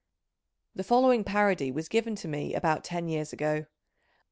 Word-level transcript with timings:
The 0.73 0.83
following 0.83 1.23
parody 1.23 1.71
was 1.71 1.87
given 1.87 2.15
to 2.15 2.27
me 2.27 2.55
about 2.55 2.83
ten 2.83 3.07
years 3.07 3.31
ago. 3.31 3.67